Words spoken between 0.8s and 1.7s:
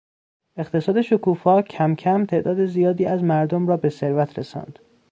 شکوفا